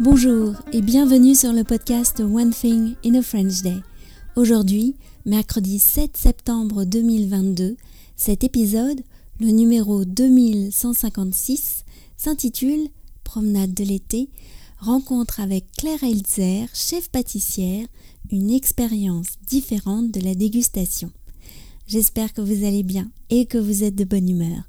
Bonjour 0.00 0.54
et 0.72 0.80
bienvenue 0.80 1.34
sur 1.34 1.52
le 1.52 1.64
podcast 1.64 2.20
One 2.20 2.52
Thing 2.52 2.94
in 3.04 3.16
a 3.16 3.22
French 3.22 3.62
Day. 3.62 3.82
Aujourd'hui, 4.36 4.94
mercredi 5.26 5.80
7 5.80 6.16
septembre 6.16 6.84
2022, 6.84 7.76
cet 8.14 8.44
épisode, 8.44 9.00
le 9.40 9.48
numéro 9.48 10.04
2156, 10.04 11.84
s'intitule 12.16 12.90
Promenade 13.24 13.74
de 13.74 13.82
l'été, 13.82 14.28
rencontre 14.78 15.40
avec 15.40 15.64
Claire 15.76 16.04
Elzer, 16.04 16.68
chef 16.74 17.10
pâtissière, 17.10 17.88
une 18.30 18.52
expérience 18.52 19.30
différente 19.48 20.12
de 20.12 20.20
la 20.20 20.36
dégustation. 20.36 21.10
J'espère 21.88 22.32
que 22.32 22.40
vous 22.40 22.64
allez 22.64 22.84
bien 22.84 23.10
et 23.30 23.46
que 23.46 23.58
vous 23.58 23.82
êtes 23.82 23.96
de 23.96 24.04
bonne 24.04 24.28
humeur. 24.28 24.62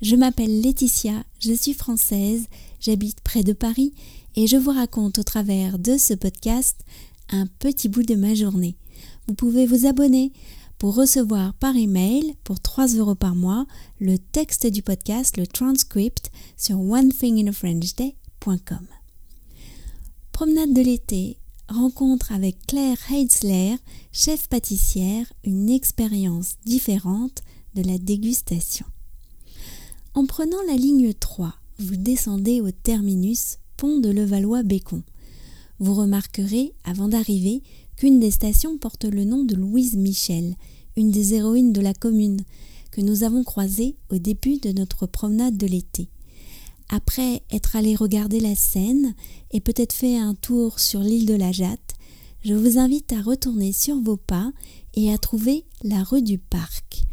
Je 0.00 0.16
m'appelle 0.16 0.62
Laetitia, 0.62 1.24
je 1.38 1.52
suis 1.52 1.74
française, 1.74 2.46
j'habite 2.80 3.20
près 3.20 3.42
de 3.42 3.52
Paris 3.52 3.92
et 4.36 4.46
je 4.46 4.56
vous 4.56 4.70
raconte 4.70 5.18
au 5.18 5.22
travers 5.22 5.78
de 5.78 5.98
ce 5.98 6.14
podcast 6.14 6.80
un 7.28 7.46
petit 7.46 7.88
bout 7.88 8.02
de 8.02 8.14
ma 8.14 8.34
journée. 8.34 8.76
Vous 9.28 9.34
pouvez 9.34 9.66
vous 9.66 9.86
abonner 9.86 10.32
pour 10.78 10.94
recevoir 10.94 11.52
par 11.54 11.76
email 11.76 12.34
pour 12.42 12.58
3 12.58 12.88
euros 12.96 13.14
par 13.14 13.34
mois 13.34 13.66
le 14.00 14.18
texte 14.18 14.66
du 14.66 14.82
podcast, 14.82 15.36
le 15.36 15.46
transcript 15.46 16.30
sur 16.56 16.80
onethinginafrenchday.com. 16.80 18.86
Promenade 20.32 20.72
de 20.72 20.80
l'été, 20.80 21.36
rencontre 21.68 22.32
avec 22.32 22.66
Claire 22.66 22.96
Heitzler, 23.10 23.76
chef 24.10 24.48
pâtissière, 24.48 25.30
une 25.44 25.68
expérience 25.68 26.54
différente 26.64 27.42
de 27.74 27.82
la 27.82 27.98
dégustation. 27.98 28.86
En 30.14 30.24
prenant 30.24 30.62
la 30.66 30.76
ligne 30.76 31.12
3, 31.12 31.59
vous 31.80 31.96
descendez 31.96 32.60
au 32.60 32.70
terminus 32.70 33.58
pont 33.76 33.98
de 33.98 34.10
Levallois-Bécon. 34.10 35.02
Vous 35.78 35.94
remarquerez, 35.94 36.74
avant 36.84 37.08
d'arriver, 37.08 37.62
qu'une 37.96 38.20
des 38.20 38.30
stations 38.30 38.76
porte 38.76 39.04
le 39.04 39.24
nom 39.24 39.44
de 39.44 39.54
Louise 39.54 39.96
Michel, 39.96 40.56
une 40.96 41.10
des 41.10 41.34
héroïnes 41.34 41.72
de 41.72 41.80
la 41.80 41.94
commune, 41.94 42.42
que 42.90 43.00
nous 43.00 43.24
avons 43.24 43.44
croisée 43.44 43.96
au 44.10 44.18
début 44.18 44.58
de 44.58 44.72
notre 44.72 45.06
promenade 45.06 45.56
de 45.56 45.66
l'été. 45.66 46.08
Après 46.90 47.42
être 47.50 47.76
allé 47.76 47.94
regarder 47.94 48.40
la 48.40 48.54
Seine 48.54 49.14
et 49.52 49.60
peut-être 49.60 49.92
fait 49.94 50.18
un 50.18 50.34
tour 50.34 50.80
sur 50.80 51.00
l'île 51.00 51.26
de 51.26 51.34
la 51.34 51.52
Jatte, 51.52 51.94
je 52.44 52.54
vous 52.54 52.78
invite 52.78 53.12
à 53.12 53.22
retourner 53.22 53.72
sur 53.72 53.98
vos 54.00 54.16
pas 54.16 54.52
et 54.94 55.12
à 55.12 55.18
trouver 55.18 55.64
la 55.82 56.02
rue 56.02 56.22
du 56.22 56.38
Parc. 56.38 57.04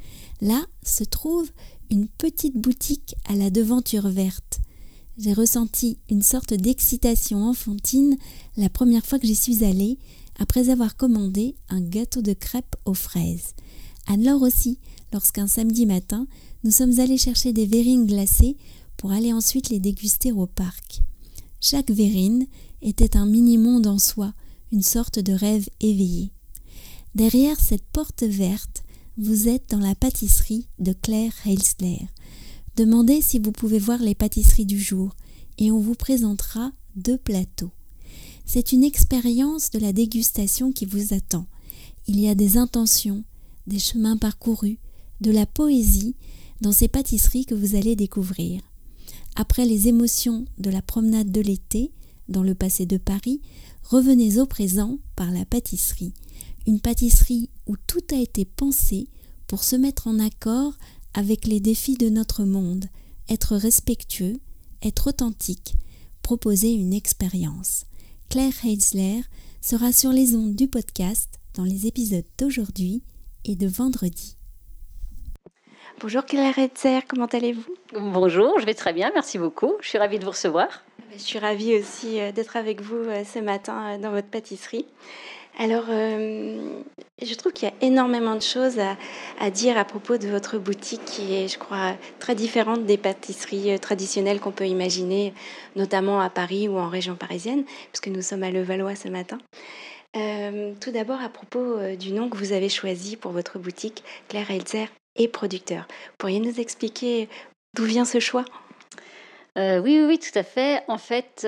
Là 0.42 0.66
se 0.84 1.04
trouve 1.04 1.50
une 1.90 2.08
petite 2.08 2.56
boutique 2.56 3.16
à 3.26 3.36
la 3.36 3.50
devanture 3.50 4.08
verte. 4.10 4.60
J'ai 5.18 5.34
ressenti 5.34 5.98
une 6.10 6.22
sorte 6.22 6.54
d'excitation 6.54 7.44
enfantine 7.44 8.18
la 8.56 8.70
première 8.70 9.06
fois 9.06 9.20
que 9.20 9.28
j'y 9.28 9.36
suis 9.36 9.64
allée, 9.64 9.98
après 10.40 10.70
avoir 10.70 10.96
commandé 10.96 11.56
un 11.70 11.82
gâteau 11.82 12.22
de 12.22 12.34
crêpes 12.34 12.76
aux 12.86 12.94
fraises. 12.94 13.56
Alors 14.06 14.44
aussi, 14.44 14.80
lorsqu'un 15.12 15.48
samedi 15.48 15.86
matin, 15.86 16.28
nous 16.64 16.72
sommes 16.72 17.00
allés 17.00 17.18
chercher 17.18 17.54
des 17.54 17.66
verrines 17.66 18.06
glacées 18.06 18.56
pour 18.98 19.12
aller 19.12 19.34
ensuite 19.34 19.70
les 19.70 19.80
déguster 19.80 20.32
au 20.32 20.46
parc. 20.46 21.02
Chaque 21.60 21.90
verrine 21.90 22.46
était 22.82 23.18
un 23.18 23.26
mini-monde 23.26 23.88
en 23.88 24.00
soi, 24.00 24.34
une 24.72 24.84
sorte 24.84 25.20
de 25.20 25.34
rêve 25.34 25.68
éveillé. 25.82 26.32
Derrière 27.16 27.60
cette 27.60 27.86
porte 27.86 28.24
verte, 28.24 28.84
vous 29.20 29.48
êtes 29.48 29.72
dans 29.72 29.80
la 29.80 29.96
pâtisserie 29.96 30.68
de 30.78 30.94
Claire 30.94 31.34
Heilsler. 31.44 32.08
Demandez 32.76 33.22
si 33.22 33.40
vous 33.40 33.52
pouvez 33.52 33.80
voir 33.80 34.00
les 34.00 34.14
pâtisseries 34.14 34.68
du 34.68 34.80
jour 34.80 35.16
et 35.58 35.72
on 35.72 35.80
vous 35.80 35.96
présentera 35.96 36.72
deux 36.96 37.18
plateaux. 37.18 37.72
C'est 38.46 38.74
une 38.74 38.84
expérience 38.84 39.72
de 39.72 39.80
la 39.80 39.92
dégustation 39.92 40.72
qui 40.72 40.86
vous 40.86 41.16
attend. 41.16 41.48
Il 42.06 42.20
y 42.20 42.30
a 42.30 42.36
des 42.36 42.58
intentions, 42.58 43.24
des 43.66 43.80
chemins 43.80 44.18
parcourus, 44.18 44.78
de 45.20 45.32
la 45.32 45.48
poésie 45.48 46.16
dans 46.62 46.72
ces 46.72 46.88
pâtisseries 46.88 47.48
que 47.48 47.56
vous 47.56 47.76
allez 47.76 47.96
découvrir. 47.96 48.62
Après 49.36 49.66
les 49.66 49.88
émotions 49.88 50.46
de 50.60 50.70
la 50.70 50.84
promenade 50.84 51.32
de 51.32 51.42
l'été, 51.42 51.92
dans 52.30 52.44
le 52.44 52.54
passé 52.54 52.86
de 52.86 52.98
Paris, 52.98 53.42
revenez 53.84 54.38
au 54.38 54.46
présent 54.46 55.00
par 55.16 55.32
la 55.32 55.44
pâtisserie. 55.44 56.14
Une 56.68 56.82
pâtisserie 56.82 57.50
où 57.66 57.78
tout 57.88 58.04
a 58.12 58.18
été 58.18 58.44
pensé 58.44 59.08
pour 59.48 59.64
se 59.64 59.78
mettre 59.78 60.08
en 60.08 60.20
accord 60.20 60.74
avec 61.14 61.48
les 61.48 61.62
défis 61.62 61.96
de 61.96 62.10
notre 62.10 62.44
monde, 62.44 62.86
être 63.30 63.56
respectueux, 63.56 64.36
être 64.84 65.08
authentique, 65.08 65.76
proposer 66.22 66.74
une 66.74 66.92
expérience. 66.92 67.86
Claire 68.30 68.52
Heitzler 68.66 69.22
sera 69.62 69.94
sur 69.94 70.12
les 70.12 70.36
ondes 70.36 70.56
du 70.56 70.68
podcast 70.68 71.40
dans 71.54 71.64
les 71.64 71.88
épisodes 71.88 72.28
d'aujourd'hui 72.38 73.02
et 73.46 73.56
de 73.56 73.68
vendredi. 73.68 74.36
Bonjour 76.02 76.26
Claire 76.26 76.60
Heitzler, 76.60 77.00
comment 77.08 77.28
allez-vous? 77.28 77.76
Bonjour, 77.94 78.60
je 78.60 78.66
vais 78.66 78.74
très 78.74 78.92
bien, 78.92 79.10
merci 79.14 79.38
beaucoup. 79.38 79.72
Je 79.80 79.88
suis 79.88 79.98
ravie 79.98 80.20
de 80.20 80.26
vous 80.26 80.32
recevoir. 80.32 80.68
Je 81.14 81.20
suis 81.20 81.40
ravie 81.40 81.76
aussi 81.76 82.20
euh, 82.20 82.32
d'être 82.32 82.58
avec 82.58 82.82
vous 82.82 82.96
euh, 82.96 83.24
ce 83.24 83.40
matin 83.40 83.96
euh, 83.96 83.98
dans 83.98 84.12
votre 84.12 84.28
pâtisserie. 84.28 84.86
Alors, 85.60 85.86
je 85.88 87.34
trouve 87.34 87.52
qu'il 87.52 87.68
y 87.68 87.72
a 87.72 87.76
énormément 87.82 88.36
de 88.36 88.44
choses 88.44 88.78
à, 89.40 89.50
dire 89.50 89.76
à 89.76 89.86
propos 89.86 90.20
de 90.20 90.28
votre 90.28 90.60
boutique 90.60 91.04
qui 91.04 91.34
est, 91.34 91.48
je 91.48 91.58
crois, 91.58 91.96
très 92.20 92.36
différente 92.36 92.86
des 92.86 92.98
pâtisseries 92.98 93.80
traditionnelles 93.80 94.40
qu'on 94.40 94.52
peut 94.52 94.68
imaginer, 94.68 95.34
notamment 95.76 96.22
à 96.22 96.30
Paris 96.30 96.68
ou 96.68 96.78
en 96.78 96.90
région 96.90 97.16
parisienne, 97.16 97.64
puisque 97.92 98.10
nous 98.10 98.22
sommes 98.22 98.44
à 98.44 98.52
Levallois 98.52 98.94
ce 98.96 99.08
matin. 99.08 99.40
tout 100.14 100.92
d'abord, 100.92 101.22
à 101.22 101.30
propos 101.30 101.80
du 101.98 102.12
nom 102.12 102.30
que 102.30 102.38
vous 102.38 102.54
avez 102.54 102.70
choisi 102.70 103.18
pour 103.18 103.32
votre 103.32 103.58
boutique, 103.58 104.04
Claire 104.28 104.52
Elzer 104.52 104.90
et 105.16 105.28
producteur. 105.28 105.88
Pourriez 106.20 106.40
nous 106.40 106.60
expliquer 106.60 107.30
d'où 107.74 107.86
vient 107.86 108.06
ce 108.06 108.20
choix? 108.20 108.46
Oui, 109.58 110.00
oui, 110.00 110.06
oui, 110.08 110.20
tout 110.20 110.38
à 110.38 110.44
fait. 110.44 110.84
En 110.88 110.98
fait, 110.98 111.46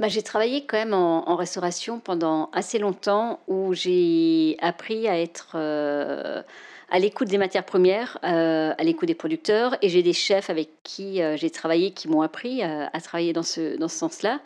bah, 0.00 0.08
j'ai 0.08 0.22
travaillé 0.22 0.66
quand 0.66 0.76
même 0.76 0.92
en, 0.92 1.36
restauration 1.36 2.00
pendant 2.00 2.50
assez 2.52 2.80
longtemps 2.80 3.38
où 3.46 3.74
j'ai 3.74 4.56
appris 4.60 5.06
à 5.06 5.20
être 5.20 5.52
euh, 5.54 6.42
à 6.90 6.98
l'écoute 6.98 7.28
des 7.28 7.38
matières 7.38 7.64
premières, 7.64 8.18
euh, 8.24 8.74
à 8.76 8.82
l'écoute 8.82 9.06
des 9.06 9.14
producteurs 9.14 9.76
et 9.82 9.88
j'ai 9.88 10.02
des 10.02 10.12
chefs 10.12 10.50
avec 10.50 10.68
qui 10.82 11.22
euh, 11.22 11.36
j'ai 11.36 11.48
travaillé 11.48 11.92
qui 11.92 12.08
m'ont 12.08 12.22
appris 12.22 12.62
à 12.62 13.00
travailler 13.00 13.32
dans 13.32 13.44
ce, 13.44 13.76
dans 13.78 13.86
ce 13.88 13.96
sens-là. 13.96 14.40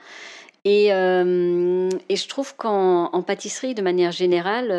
Et, 0.65 0.89
et, 0.89 2.17
je 2.17 2.29
trouve 2.29 2.55
qu'en 2.57 3.23
pâtisserie, 3.27 3.75
de 3.75 3.81
manière 3.81 4.13
générale, 4.13 4.71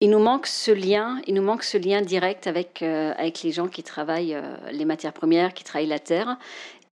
il 0.00 0.10
nous 0.10 0.18
manque 0.18 0.46
ce 0.46 0.70
lien, 0.70 1.20
il 1.26 1.34
nous 1.34 1.42
manque 1.42 1.62
ce 1.62 1.78
lien 1.78 2.02
direct 2.02 2.46
avec, 2.46 2.82
avec 2.82 3.42
les 3.42 3.52
gens 3.52 3.68
qui 3.68 3.82
travaillent 3.82 4.36
les 4.70 4.84
matières 4.84 5.12
premières, 5.12 5.54
qui 5.54 5.64
travaillent 5.64 5.86
la 5.86 5.98
terre. 5.98 6.36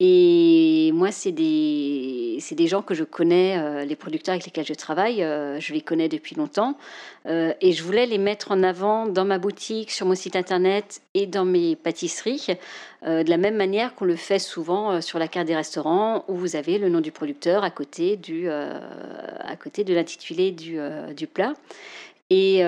Et 0.05 0.91
moi, 0.95 1.13
c'est 1.13 1.31
des, 1.31 2.39
des 2.51 2.67
gens 2.67 2.83
que 2.83 2.93
je 2.93 3.05
connais, 3.05 3.57
euh, 3.57 3.85
les 3.85 3.95
producteurs 3.95 4.33
avec 4.33 4.45
lesquels 4.45 4.67
je 4.67 4.75
travaille, 4.75 5.23
euh, 5.23 5.61
je 5.61 5.73
les 5.73 5.81
connais 5.81 6.09
depuis 6.09 6.35
longtemps. 6.35 6.77
Euh, 7.27 7.55
et 7.61 7.71
je 7.71 7.85
voulais 7.85 8.07
les 8.07 8.19
mettre 8.19 8.51
en 8.51 8.65
avant 8.65 9.07
dans 9.07 9.25
ma 9.25 9.39
boutique, 9.39 9.93
sur 9.93 10.05
mon 10.05 10.17
site 10.17 10.35
internet 10.35 11.03
et 11.15 11.29
dans 11.29 11.45
mes 11.45 11.77
pâtisseries, 11.77 12.49
de 13.07 13.29
la 13.29 13.37
même 13.37 13.57
manière 13.57 13.95
qu'on 13.95 14.05
le 14.05 14.17
fait 14.17 14.41
souvent 14.41 15.01
sur 15.01 15.21
la 15.21 15.29
carte 15.29 15.47
des 15.47 15.55
restaurants, 15.55 16.25
où 16.27 16.35
vous 16.35 16.57
avez 16.57 16.79
le 16.79 16.89
nom 16.89 17.01
du 17.01 17.13
producteur 17.13 17.63
à 17.63 17.71
côté, 17.71 18.17
du, 18.17 18.49
à 18.49 19.57
côté 19.61 19.85
de 19.85 19.95
l'intitulé 19.95 20.51
du, 20.51 20.79
du 21.17 21.27
plat. 21.29 21.55
Et, 22.33 22.59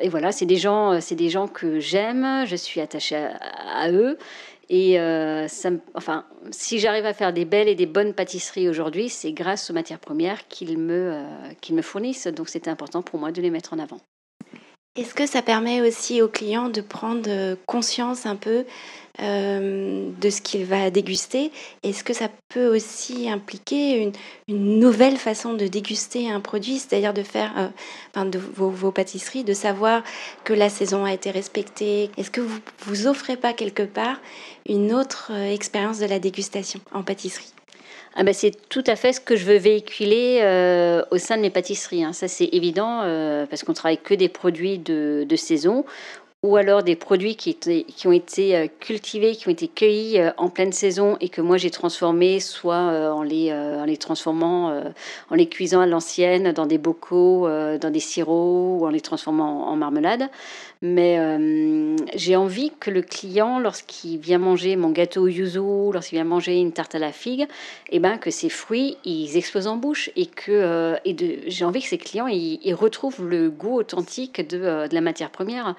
et, 0.00 0.08
voilà, 0.08 0.30
c'est 0.30 0.46
des 0.46 0.56
gens, 0.56 1.00
c'est 1.00 1.16
des 1.16 1.28
gens 1.28 1.48
que 1.48 1.80
j'aime, 1.80 2.44
je 2.46 2.54
suis 2.56 2.80
attachée 2.80 3.16
à, 3.16 3.36
à 3.82 3.90
eux. 3.90 4.16
Et 4.68 4.98
euh, 4.98 5.46
ça, 5.48 5.70
enfin, 5.94 6.24
si 6.50 6.78
j'arrive 6.78 7.04
à 7.06 7.12
faire 7.12 7.32
des 7.32 7.44
belles 7.44 7.68
et 7.68 7.74
des 7.74 7.86
bonnes 7.86 8.14
pâtisseries 8.14 8.68
aujourd'hui, 8.68 9.08
c'est 9.08 9.32
grâce 9.32 9.70
aux 9.70 9.74
matières 9.74 9.98
premières 9.98 10.48
qu'ils 10.48 10.78
me, 10.78 11.12
euh, 11.12 11.24
qu'ils 11.60 11.74
me 11.74 11.82
fournissent. 11.82 12.26
Donc 12.28 12.48
c'était 12.48 12.70
important 12.70 13.02
pour 13.02 13.18
moi 13.18 13.30
de 13.30 13.42
les 13.42 13.50
mettre 13.50 13.74
en 13.74 13.78
avant. 13.78 14.00
Est-ce 14.96 15.12
que 15.12 15.26
ça 15.26 15.42
permet 15.42 15.80
aussi 15.80 16.22
aux 16.22 16.28
clients 16.28 16.68
de 16.68 16.80
prendre 16.80 17.56
conscience 17.66 18.26
un 18.26 18.36
peu 18.36 18.64
euh, 19.20 20.08
de 20.20 20.30
ce 20.30 20.40
qu'il 20.40 20.64
va 20.66 20.90
déguster? 20.90 21.50
Est-ce 21.82 22.04
que 22.04 22.12
ça 22.12 22.28
peut 22.48 22.72
aussi 22.72 23.28
impliquer 23.28 24.12
une, 24.46 24.78
nouvelle 24.78 25.16
façon 25.16 25.54
de 25.54 25.66
déguster 25.66 26.30
un 26.30 26.40
produit, 26.40 26.78
c'est-à-dire 26.78 27.12
de 27.12 27.24
faire 27.24 27.72
euh, 28.16 28.24
de 28.24 28.38
vos, 28.38 28.70
vos, 28.70 28.92
pâtisseries, 28.92 29.42
de 29.42 29.52
savoir 29.52 30.04
que 30.44 30.52
la 30.52 30.68
saison 30.68 31.04
a 31.04 31.12
été 31.12 31.32
respectée. 31.32 32.10
Est-ce 32.16 32.30
que 32.30 32.40
vous 32.40 32.60
vous 32.86 33.08
offrez 33.08 33.36
pas 33.36 33.52
quelque 33.52 33.82
part 33.82 34.20
une 34.68 34.92
autre 34.92 35.32
euh, 35.32 35.52
expérience 35.52 35.98
de 35.98 36.06
la 36.06 36.20
dégustation 36.20 36.80
en 36.92 37.02
pâtisserie? 37.02 37.52
Ah 38.16 38.22
ben 38.22 38.32
c'est 38.32 38.52
tout 38.68 38.84
à 38.86 38.94
fait 38.94 39.12
ce 39.12 39.20
que 39.20 39.34
je 39.34 39.44
veux 39.44 39.56
véhiculer 39.56 40.40
euh, 40.42 41.02
au 41.10 41.18
sein 41.18 41.36
de 41.36 41.42
mes 41.42 41.50
pâtisseries. 41.50 42.04
Hein. 42.04 42.12
Ça, 42.12 42.28
c'est 42.28 42.48
évident 42.52 43.00
euh, 43.02 43.44
parce 43.46 43.64
qu'on 43.64 43.72
travaille 43.72 43.98
que 43.98 44.14
des 44.14 44.28
produits 44.28 44.78
de, 44.78 45.26
de, 45.28 45.36
saison 45.36 45.84
ou 46.44 46.56
alors 46.56 46.82
des 46.82 46.94
produits 46.94 47.36
qui, 47.36 47.56
ont 48.06 48.12
été 48.12 48.54
euh, 48.54 48.66
cultivés, 48.78 49.34
qui 49.34 49.48
ont 49.48 49.50
été 49.50 49.66
cueillis 49.66 50.20
euh, 50.20 50.30
en 50.36 50.50
pleine 50.50 50.72
saison 50.72 51.16
et 51.22 51.30
que 51.30 51.40
moi 51.40 51.56
j'ai 51.56 51.70
transformés, 51.70 52.38
soit 52.38 52.74
euh, 52.74 53.10
en 53.10 53.22
les, 53.22 53.96
transformant, 53.96 54.82
en 55.30 55.34
les 55.34 55.48
cuisant 55.48 55.80
à 55.80 55.86
l'ancienne 55.86 56.52
dans 56.52 56.66
des 56.66 56.76
bocaux, 56.76 57.48
dans 57.48 57.90
des 57.90 58.00
sirops 58.00 58.82
ou 58.82 58.86
en 58.86 58.90
les 58.90 59.00
transformant 59.00 59.68
en, 59.68 59.76
marmelade. 59.76 60.28
Mais 60.82 61.18
j'ai 62.14 62.36
envie 62.36 62.72
que 62.78 62.90
le 62.90 63.00
client, 63.00 63.58
lorsqu'il 63.58 64.18
vient 64.18 64.38
manger 64.38 64.76
mon 64.76 64.90
gâteau 64.90 65.22
au 65.22 65.28
yuzu, 65.28 65.92
lorsqu'il 65.92 66.16
vient 66.16 66.24
manger 66.24 66.58
une 66.58 66.72
tarte 66.72 66.94
à 66.94 66.98
la 66.98 67.12
figue, 67.12 67.46
eh 67.90 68.00
ben, 68.00 68.18
que 68.18 68.30
ces 68.30 68.50
fruits, 68.50 68.98
ils 69.04 69.36
explosent 69.36 69.68
en 69.68 69.76
bouche 69.76 70.10
et 70.16 70.26
que 70.26 70.96
j'ai 71.46 71.64
envie 71.64 71.80
que 71.80 71.88
ces 71.88 71.98
clients, 71.98 72.26
ils, 72.26 72.74
retrouvent 72.74 73.26
le 73.26 73.48
goût 73.48 73.78
authentique 73.78 74.46
de 74.46 74.88
la 74.90 75.00
matière 75.00 75.30
première 75.30 75.74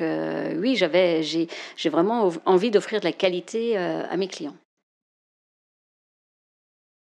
oui, 0.00 0.76
j'avais, 0.76 1.22
j'ai, 1.22 1.48
vraiment 1.88 2.30
envie 2.44 2.70
d'offrir 2.70 3.00
de 3.00 3.04
la 3.04 3.12
qualité 3.12 3.78
euh, 3.78 4.02
à 4.08 4.16
mes 4.16 4.28
clients. 4.28 4.56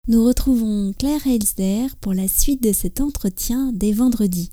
Nous 0.08 0.24
retrouvons 0.24 0.92
Claire 0.98 1.26
Helsder 1.26 1.86
pour 2.00 2.14
la 2.14 2.26
suite 2.26 2.62
de 2.62 2.72
cet 2.72 3.00
entretien 3.00 3.70
dès 3.72 3.92
vendredi. 3.92 4.50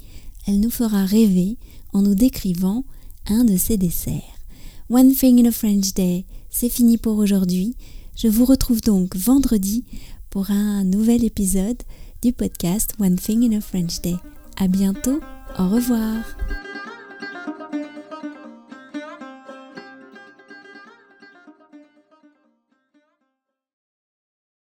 Elle 0.48 0.60
nous 0.60 0.70
fera 0.70 1.06
rêver 1.06 1.58
en 1.94 2.02
nous 2.02 2.16
décrivant 2.16 2.84
un 3.28 3.44
de 3.44 3.58
ses 3.58 3.78
desserts. 3.78 4.22
One 4.90 5.14
Thing 5.14 5.44
in 5.44 5.50
a 5.50 5.52
French 5.52 5.94
Day, 5.94 6.26
c'est 6.50 6.70
fini 6.70 6.98
pour 6.98 7.18
aujourd'hui. 7.18 7.76
Je 8.16 8.28
vous 8.28 8.46
retrouve 8.46 8.82
donc 8.82 9.16
vendredi 9.16 9.84
pour 10.30 10.52
un 10.52 10.84
nouvel 10.84 11.24
épisode 11.24 11.82
du 12.22 12.34
podcast 12.34 12.94
One 13.00 13.16
Thing 13.16 13.52
in 13.52 13.58
a 13.58 13.62
French 13.62 14.02
Day. 14.02 14.16
À 14.58 14.68
bientôt, 14.68 15.20
au 15.60 15.68
revoir. 15.68 16.24